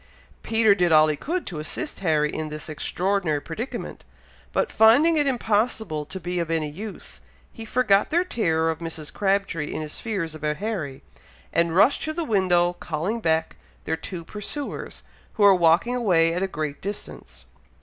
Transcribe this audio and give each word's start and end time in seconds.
Peter 0.41 0.73
did 0.73 0.91
all 0.91 1.07
he 1.09 1.15
could 1.15 1.45
to 1.45 1.59
assist 1.59 1.99
Harry 1.99 2.33
in 2.33 2.49
this 2.49 2.67
extraordinary 2.69 3.39
predicament, 3.39 4.03
but 4.51 4.71
finding 4.71 5.15
it 5.15 5.27
impossible 5.27 6.07
to 6.07 6.19
be 6.19 6.39
of 6.39 6.49
any 6.49 6.67
use, 6.71 7.21
he 7.53 7.65
forgot 7.65 8.09
their 8.09 8.23
terror 8.23 8.71
of 8.71 8.79
Mrs. 8.79 9.13
Crabtree 9.13 9.71
in 9.71 9.83
his 9.83 9.99
fears 9.99 10.33
about 10.33 10.57
Harry, 10.57 11.03
and 11.53 11.75
rushed 11.75 12.01
to 12.01 12.13
the 12.13 12.23
window, 12.23 12.73
calling 12.73 13.19
back 13.19 13.57
their 13.85 13.95
two 13.95 14.25
pursuers, 14.25 15.03
who 15.33 15.43
were 15.43 15.53
walking 15.53 15.95
away 15.95 16.33
at 16.33 16.41
a 16.41 16.47
great 16.47 16.81
distance. 16.81 17.45